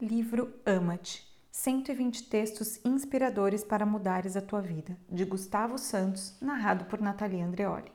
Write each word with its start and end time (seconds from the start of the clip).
Livro 0.00 0.54
Ama-te 0.64 1.26
120 1.50 2.28
textos 2.28 2.78
inspiradores 2.84 3.64
para 3.64 3.84
mudares 3.84 4.36
a 4.36 4.40
tua 4.40 4.60
vida, 4.60 4.96
de 5.10 5.24
Gustavo 5.24 5.76
Santos, 5.76 6.36
narrado 6.40 6.84
por 6.84 7.00
Natalia 7.00 7.44
Andreoli. 7.44 7.90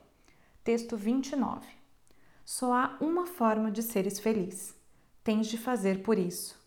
Texto 0.62 0.98
29. 0.98 1.66
Só 2.44 2.74
há 2.74 2.98
uma 3.00 3.24
forma 3.26 3.70
de 3.70 3.82
seres 3.82 4.20
feliz. 4.20 4.74
Tens 5.22 5.46
de 5.46 5.56
fazer 5.56 6.02
por 6.02 6.18
isso. 6.18 6.62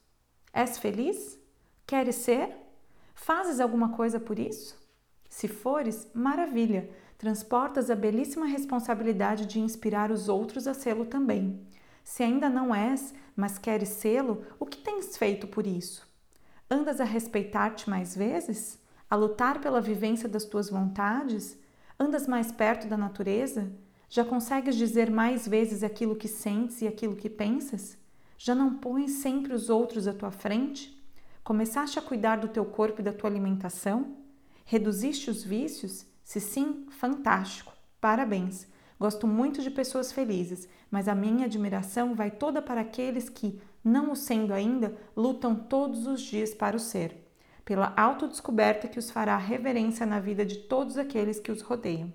És 0.51 0.79
feliz? 0.79 1.37
Queres 1.85 2.15
ser? 2.15 2.57
Fazes 3.13 3.59
alguma 3.59 3.89
coisa 3.89 4.19
por 4.19 4.39
isso? 4.39 4.75
Se 5.29 5.47
fores, 5.47 6.09
maravilha! 6.15 6.89
Transportas 7.15 7.91
a 7.91 7.95
belíssima 7.95 8.47
responsabilidade 8.47 9.45
de 9.45 9.59
inspirar 9.59 10.09
os 10.09 10.29
outros 10.29 10.65
a 10.65 10.73
sê-lo 10.73 11.05
também. 11.05 11.63
Se 12.03 12.23
ainda 12.23 12.49
não 12.49 12.73
és, 12.73 13.13
mas 13.35 13.59
queres 13.59 13.89
sê-lo, 13.89 14.43
o 14.59 14.65
que 14.65 14.77
tens 14.97 15.15
feito 15.15 15.47
por 15.47 15.67
isso? 15.67 16.07
Andas 16.69 16.99
a 16.99 17.03
respeitar-te 17.03 17.87
mais 17.87 18.15
vezes? 18.15 18.79
A 19.07 19.15
lutar 19.15 19.61
pela 19.61 19.79
vivência 19.79 20.27
das 20.27 20.43
tuas 20.43 20.71
vontades? 20.71 21.55
Andas 21.99 22.27
mais 22.27 22.51
perto 22.51 22.87
da 22.87 22.97
natureza? 22.97 23.71
Já 24.09 24.25
consegues 24.25 24.75
dizer 24.75 25.11
mais 25.11 25.47
vezes 25.47 25.83
aquilo 25.83 26.15
que 26.15 26.27
sentes 26.27 26.81
e 26.81 26.87
aquilo 26.87 27.15
que 27.15 27.29
pensas? 27.29 27.95
Já 28.39 28.55
não 28.55 28.73
pões 28.73 29.11
sempre 29.11 29.53
os 29.53 29.69
outros 29.69 30.07
à 30.07 30.13
tua 30.13 30.31
frente? 30.31 30.99
Começaste 31.43 31.99
a 31.99 32.01
cuidar 32.01 32.37
do 32.37 32.47
teu 32.47 32.65
corpo 32.65 33.01
e 33.01 33.03
da 33.03 33.13
tua 33.13 33.29
alimentação? 33.29 34.17
Reduziste 34.65 35.29
os 35.29 35.43
vícios? 35.43 36.07
Se 36.23 36.41
sim, 36.41 36.87
fantástico! 36.89 37.71
Parabéns! 38.01 38.67
Gosto 38.99 39.27
muito 39.27 39.61
de 39.61 39.69
pessoas 39.69 40.11
felizes, 40.11 40.67
mas 40.89 41.07
a 41.07 41.13
minha 41.13 41.45
admiração 41.45 42.15
vai 42.15 42.31
toda 42.31 42.63
para 42.63 42.81
aqueles 42.81 43.29
que, 43.29 43.61
não 43.87 44.11
o 44.11 44.15
sendo 44.15 44.53
ainda, 44.53 44.95
lutam 45.15 45.55
todos 45.55 46.05
os 46.05 46.21
dias 46.21 46.53
para 46.53 46.75
o 46.75 46.79
ser, 46.79 47.25
pela 47.63 47.93
autodescoberta 47.95 48.87
que 48.87 48.99
os 48.99 49.09
fará 49.09 49.37
reverência 49.37 50.05
na 50.05 50.19
vida 50.19 50.45
de 50.45 50.57
todos 50.57 50.97
aqueles 50.97 51.39
que 51.39 51.51
os 51.51 51.61
rodeiam. 51.61 52.13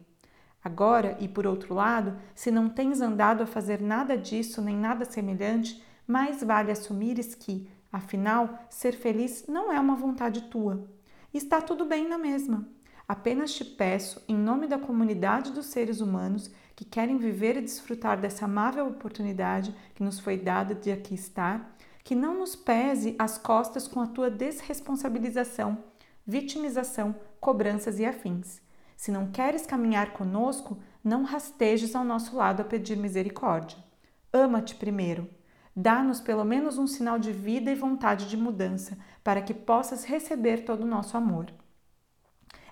Agora, 0.63 1.17
e 1.19 1.27
por 1.27 1.47
outro 1.47 1.75
lado, 1.75 2.17
se 2.35 2.51
não 2.51 2.69
tens 2.69 3.01
andado 3.01 3.43
a 3.43 3.47
fazer 3.47 3.81
nada 3.81 4.17
disso 4.17 4.63
nem 4.63 4.77
nada 4.77 5.05
semelhante, 5.05 5.83
mais 6.07 6.43
vale 6.43 6.71
assumires 6.71 7.35
que, 7.35 7.69
afinal, 7.91 8.67
ser 8.71 8.93
feliz 8.93 9.47
não 9.49 9.73
é 9.73 9.81
uma 9.81 9.97
vontade 9.97 10.43
tua. 10.43 10.87
Está 11.35 11.61
tudo 11.61 11.85
bem 11.85 12.09
na 12.09 12.19
mesma. 12.19 12.69
Apenas 13.07 13.53
te 13.53 13.65
peço, 13.65 14.23
em 14.29 14.37
nome 14.37 14.67
da 14.67 14.79
comunidade 14.79 15.53
dos 15.53 15.67
seres 15.67 16.01
humanos 16.01 16.51
que 16.75 16.85
querem 16.85 17.19
viver 17.19 17.57
e 17.57 17.63
desfrutar 17.63 18.21
dessa 18.21 18.45
amável 18.45 18.87
oportunidade 18.87 19.75
que 19.95 20.03
nos 20.03 20.19
foi 20.19 20.37
dada 20.37 20.75
de 20.75 20.91
aqui 20.91 21.15
estar, 21.15 21.77
que 22.05 22.15
não 22.15 22.39
nos 22.39 22.57
pese 22.57 23.15
as 23.19 23.37
costas 23.39 23.87
com 23.87 24.01
a 24.01 24.07
tua 24.07 24.31
desresponsabilização, 24.31 25.79
vitimização, 26.27 27.15
cobranças 27.41 27.99
e 27.99 28.05
afins. 28.05 28.61
Se 28.97 29.11
não 29.11 29.31
queres 29.31 29.67
caminhar 29.67 30.13
conosco, 30.13 30.79
não 31.03 31.25
rastejes 31.25 31.95
ao 31.95 32.05
nosso 32.05 32.37
lado 32.37 32.61
a 32.61 32.65
pedir 32.65 32.97
misericórdia. 32.97 33.79
Ama-te 34.33 34.77
primeiro. 34.77 35.29
Dá-nos 35.75 36.21
pelo 36.21 36.45
menos 36.45 36.79
um 36.79 36.87
sinal 36.87 37.19
de 37.19 37.33
vida 37.33 37.71
e 37.71 37.75
vontade 37.75 38.29
de 38.29 38.37
mudança, 38.37 38.97
para 39.25 39.43
que 39.43 39.55
possas 39.55 40.05
receber 40.05 40.65
todo 40.65 40.83
o 40.83 40.87
nosso 40.87 41.17
amor 41.17 41.47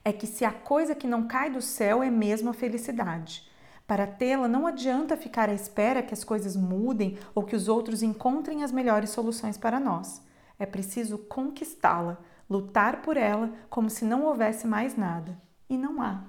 é 0.05 0.13
que 0.13 0.27
se 0.27 0.45
a 0.45 0.53
coisa 0.53 0.95
que 0.95 1.07
não 1.07 1.27
cai 1.27 1.51
do 1.51 1.61
céu 1.61 2.03
é 2.03 2.11
mesmo 2.11 2.51
a 2.51 2.55
felicidade. 2.55 3.49
Para 3.87 4.07
tê-la, 4.07 4.49
não 4.49 4.67
adianta 4.67 5.17
ficar 5.17 5.49
à 5.49 5.53
espera 5.53 6.03
que 6.03 6.15
as 6.15 6.25
coisas 6.25 6.57
mudem 6.57 7.19
ou 7.35 7.43
que 7.43 7.57
os 7.57 7.69
outros 7.69 8.03
encontrem 8.03 8.63
as 8.63 8.73
melhores 8.73 9.11
soluções 9.11 9.59
para 9.59 9.81
nós. 9.81 10.25
É 10.59 10.65
preciso 10.65 11.19
conquistá-la, 11.19 12.19
lutar 12.49 13.03
por 13.03 13.17
ela 13.17 13.53
como 13.69 13.91
se 13.91 14.05
não 14.05 14.25
houvesse 14.25 14.67
mais 14.67 14.97
nada. 14.97 15.37
E 15.69 15.77
não 15.77 16.01
há. 16.01 16.23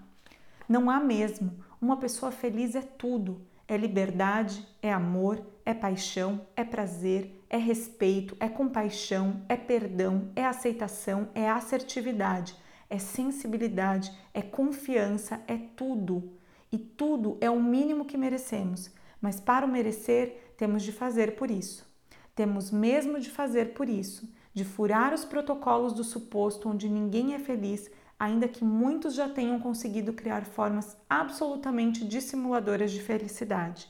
Não 0.67 0.89
há 0.89 0.99
mesmo. 0.99 1.51
Uma 1.79 1.97
pessoa 1.97 2.31
feliz 2.31 2.75
é 2.75 2.81
tudo. 2.81 3.41
É 3.67 3.77
liberdade, 3.77 4.67
é 4.81 4.91
amor, 4.91 5.41
é 5.63 5.73
paixão, 5.73 6.41
é 6.55 6.63
prazer, 6.63 7.41
é 7.49 7.57
respeito, 7.57 8.35
é 8.39 8.49
compaixão, 8.49 9.41
é 9.47 9.55
perdão, 9.55 10.29
é 10.35 10.45
aceitação, 10.45 11.29
é 11.33 11.49
assertividade 11.49 12.55
é 12.91 12.99
sensibilidade, 12.99 14.11
é 14.33 14.41
confiança, 14.41 15.41
é 15.47 15.57
tudo. 15.57 16.33
E 16.69 16.77
tudo 16.77 17.37
é 17.39 17.49
o 17.49 17.63
mínimo 17.63 18.03
que 18.03 18.17
merecemos, 18.17 18.91
mas 19.21 19.39
para 19.39 19.65
o 19.65 19.69
merecer, 19.69 20.53
temos 20.57 20.83
de 20.83 20.91
fazer 20.91 21.35
por 21.35 21.49
isso. 21.49 21.89
Temos 22.35 22.69
mesmo 22.69 23.17
de 23.17 23.29
fazer 23.29 23.73
por 23.73 23.87
isso, 23.87 24.29
de 24.53 24.65
furar 24.65 25.13
os 25.13 25.23
protocolos 25.23 25.93
do 25.93 26.03
suposto 26.03 26.67
onde 26.67 26.89
ninguém 26.89 27.33
é 27.33 27.39
feliz, 27.39 27.89
ainda 28.19 28.47
que 28.47 28.63
muitos 28.63 29.15
já 29.15 29.29
tenham 29.29 29.59
conseguido 29.59 30.11
criar 30.11 30.45
formas 30.45 30.97
absolutamente 31.09 32.05
dissimuladoras 32.05 32.91
de 32.91 33.01
felicidade, 33.01 33.87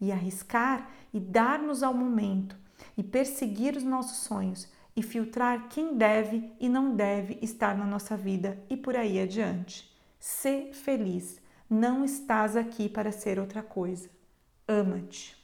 e 0.00 0.12
arriscar 0.12 0.90
e 1.12 1.18
dar-nos 1.18 1.82
ao 1.82 1.92
momento 1.92 2.56
e 2.96 3.02
perseguir 3.02 3.76
os 3.76 3.84
nossos 3.84 4.18
sonhos, 4.18 4.68
e 4.96 5.02
filtrar 5.02 5.68
quem 5.68 5.96
deve 5.96 6.52
e 6.60 6.68
não 6.68 6.94
deve 6.94 7.38
estar 7.42 7.76
na 7.76 7.84
nossa 7.84 8.16
vida 8.16 8.58
e 8.70 8.76
por 8.76 8.96
aí 8.96 9.20
adiante. 9.20 9.92
Ser 10.18 10.72
feliz. 10.72 11.40
Não 11.68 12.04
estás 12.04 12.56
aqui 12.56 12.88
para 12.88 13.10
ser 13.10 13.38
outra 13.38 13.62
coisa. 13.62 14.08
Ama-te. 14.68 15.43